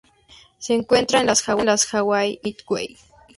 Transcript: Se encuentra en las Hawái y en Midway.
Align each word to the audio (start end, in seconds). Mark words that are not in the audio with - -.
Se 0.57 0.73
encuentra 0.73 1.19
en 1.19 1.27
las 1.27 1.43
Hawái 1.43 2.39
y 2.41 2.41
en 2.41 2.41
Midway. 2.55 2.97